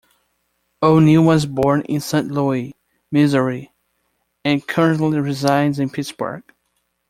[0.81, 2.73] O'Neill was born in Saint Louis,
[3.11, 3.71] Missouri
[4.43, 6.41] and currently resides in Pittsburgh.